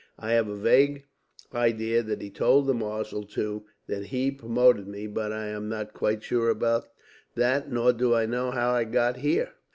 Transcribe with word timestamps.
I 0.17 0.31
have 0.31 0.47
a 0.47 0.55
vague 0.55 1.05
idea 1.53 2.01
that 2.01 2.23
he 2.23 2.31
told 2.31 2.65
the 2.65 2.73
marshal, 2.73 3.21
too, 3.23 3.65
that 3.85 4.05
he 4.07 4.31
promoted 4.31 4.87
me; 4.87 5.05
but 5.05 5.31
I 5.31 5.49
am 5.49 5.69
not 5.69 5.93
quite 5.93 6.23
sure 6.23 6.49
about 6.49 6.87
that, 7.35 7.71
nor 7.71 7.93
do 7.93 8.15
I 8.15 8.25
know 8.25 8.49
how 8.49 8.71
I 8.71 8.83
got 8.85 9.17
here." 9.17 9.53